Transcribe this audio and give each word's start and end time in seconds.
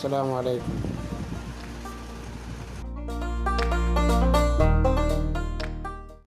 السلام 0.00 0.32
عليكم. 0.32 0.72